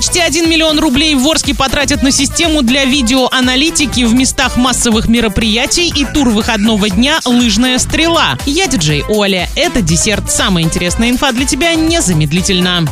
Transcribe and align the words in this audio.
Почти 0.00 0.20
1 0.20 0.48
миллион 0.48 0.78
рублей 0.78 1.14
в 1.14 1.28
Орске 1.28 1.54
потратят 1.54 2.02
на 2.02 2.10
систему 2.10 2.62
для 2.62 2.86
видеоаналитики 2.86 4.04
в 4.04 4.14
местах 4.14 4.56
массовых 4.56 5.08
мероприятий 5.08 5.92
и 5.94 6.06
тур 6.06 6.30
выходного 6.30 6.88
дня 6.88 7.20
«Лыжная 7.26 7.78
стрела». 7.78 8.38
Я 8.46 8.66
диджей 8.66 9.04
Оля. 9.10 9.50
Это 9.56 9.82
десерт. 9.82 10.30
Самая 10.30 10.64
интересная 10.64 11.10
инфа 11.10 11.32
для 11.32 11.44
тебя 11.44 11.74
незамедлительно. 11.74 12.86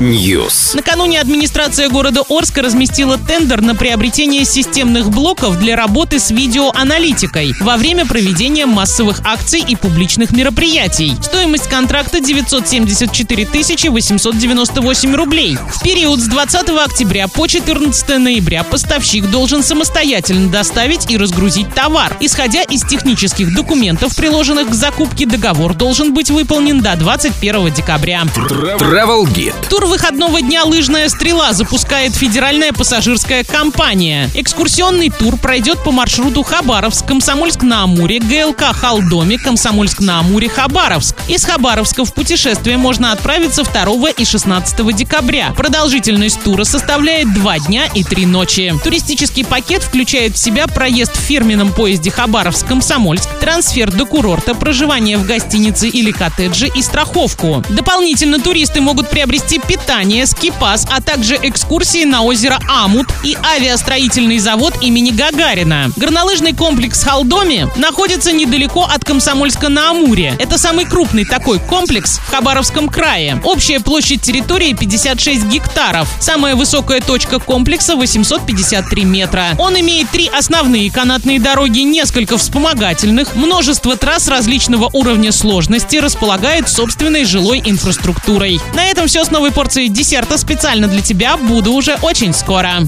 News. 0.00 0.74
Накануне 0.74 1.20
администрация 1.20 1.88
города 1.88 2.24
Орска 2.28 2.60
разместила 2.62 3.16
тендер 3.16 3.60
на 3.60 3.76
приобретение 3.76 4.44
системных 4.44 5.10
блоков 5.10 5.60
для 5.60 5.76
работы 5.76 6.18
с 6.18 6.32
видеоаналитикой 6.32 7.54
во 7.60 7.76
время 7.76 8.06
проведения 8.06 8.66
массовых 8.66 9.20
акций 9.22 9.60
и 9.60 9.76
публичных 9.76 10.32
мероприятий. 10.32 11.14
Стоимость 11.22 11.68
контракта 11.68 12.18
974 12.18 13.46
898 13.92 14.95
рублей. 15.04 15.58
В 15.68 15.82
период 15.82 16.20
с 16.20 16.26
20 16.26 16.70
октября 16.70 17.28
по 17.28 17.46
14 17.46 18.18
ноября 18.18 18.64
поставщик 18.64 19.26
должен 19.30 19.62
самостоятельно 19.62 20.48
доставить 20.48 21.10
и 21.10 21.18
разгрузить 21.18 21.72
товар. 21.74 22.16
Исходя 22.20 22.62
из 22.62 22.82
технических 22.82 23.54
документов, 23.54 24.16
приложенных 24.16 24.70
к 24.70 24.74
закупке, 24.74 25.26
договор 25.26 25.74
должен 25.74 26.14
быть 26.14 26.30
выполнен 26.30 26.80
до 26.80 26.96
21 26.96 27.72
декабря. 27.72 28.22
Travel 28.22 29.24
Guide. 29.24 29.68
Тур 29.68 29.84
выходного 29.84 30.40
дня 30.40 30.64
«Лыжная 30.64 31.08
стрела» 31.10 31.52
запускает 31.52 32.14
федеральная 32.14 32.72
пассажирская 32.72 33.44
компания. 33.44 34.30
Экскурсионный 34.34 35.10
тур 35.10 35.36
пройдет 35.36 35.84
по 35.84 35.92
маршруту 35.92 36.42
Хабаровск, 36.42 37.04
Комсомольск-на-Амуре, 37.06 38.20
ГЛК 38.20 38.74
Халдоме, 38.74 39.36
Комсомольск-на-Амуре, 39.36 40.48
Хабаровск. 40.48 41.16
Из 41.28 41.44
Хабаровска 41.44 42.04
в 42.04 42.14
путешествие 42.14 42.78
можно 42.78 43.12
отправиться 43.12 43.62
2 43.62 44.10
и 44.10 44.24
16 44.24 44.85
декабря. 44.92 45.52
Продолжительность 45.56 46.42
тура 46.42 46.64
составляет 46.64 47.32
2 47.32 47.58
дня 47.60 47.86
и 47.94 48.02
3 48.04 48.26
ночи. 48.26 48.74
Туристический 48.82 49.44
пакет 49.44 49.82
включает 49.82 50.34
в 50.34 50.38
себя 50.38 50.66
проезд 50.66 51.16
в 51.16 51.20
фирменном 51.20 51.72
поезде 51.72 52.10
Хабаровск-Комсомольск, 52.10 53.28
трансфер 53.40 53.92
до 53.92 54.06
курорта, 54.06 54.54
проживание 54.54 55.18
в 55.18 55.26
гостинице 55.26 55.88
или 55.88 56.10
коттедже 56.10 56.68
и 56.68 56.82
страховку. 56.82 57.62
Дополнительно 57.68 58.40
туристы 58.40 58.80
могут 58.80 59.10
приобрести 59.10 59.58
питание, 59.58 60.26
скипас, 60.26 60.86
а 60.90 61.00
также 61.00 61.36
экскурсии 61.42 62.04
на 62.04 62.22
озеро 62.22 62.58
Амут 62.68 63.06
и 63.22 63.36
авиастроительный 63.42 64.38
завод 64.38 64.74
имени 64.80 65.10
Гагарина. 65.10 65.90
Горнолыжный 65.96 66.52
комплекс 66.52 67.02
Халдоми 67.02 67.68
находится 67.76 68.32
недалеко 68.32 68.84
от 68.84 69.04
Комсомольска 69.04 69.68
на 69.68 69.90
Амуре. 69.90 70.34
Это 70.38 70.58
самый 70.58 70.84
крупный 70.84 71.24
такой 71.24 71.58
комплекс 71.58 72.18
в 72.18 72.30
Хабаровском 72.30 72.88
крае. 72.88 73.40
Общая 73.44 73.80
площадь 73.80 74.22
территории 74.66 74.74
56 74.74 75.44
гектаров. 75.46 76.08
Самая 76.20 76.56
высокая 76.56 77.00
точка 77.00 77.38
комплекса 77.38 77.96
853 77.96 79.04
метра. 79.04 79.48
Он 79.58 79.78
имеет 79.78 80.10
три 80.10 80.28
основные 80.28 80.90
канатные 80.90 81.38
дороги, 81.38 81.80
несколько 81.80 82.38
вспомогательных, 82.38 83.34
множество 83.36 83.96
трасс 83.96 84.28
различного 84.28 84.90
уровня 84.92 85.32
сложности, 85.32 85.96
располагает 85.96 86.68
собственной 86.68 87.24
жилой 87.24 87.62
инфраструктурой. 87.64 88.60
На 88.74 88.86
этом 88.86 89.06
все 89.06 89.24
с 89.24 89.30
новой 89.30 89.52
порцией 89.52 89.88
десерта 89.88 90.38
специально 90.38 90.88
для 90.88 91.00
тебя. 91.00 91.36
Буду 91.36 91.72
уже 91.72 91.96
очень 92.02 92.34
скоро. 92.34 92.84